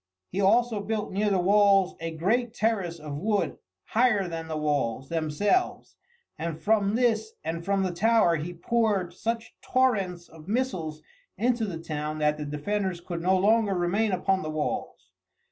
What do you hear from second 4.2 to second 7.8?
than the walls themselves, and from this and